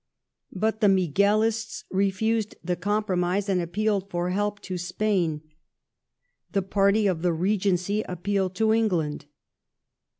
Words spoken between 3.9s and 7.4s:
for help to Spain; the party of the